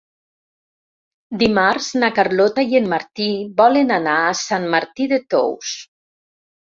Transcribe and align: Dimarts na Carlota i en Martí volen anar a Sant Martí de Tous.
Dimarts 1.43 1.89
na 2.03 2.09
Carlota 2.21 2.65
i 2.71 2.79
en 2.81 2.89
Martí 2.95 3.29
volen 3.63 3.95
anar 4.01 4.17
a 4.31 4.35
Sant 4.43 4.67
Martí 4.77 5.09
de 5.13 5.21
Tous. 5.35 5.75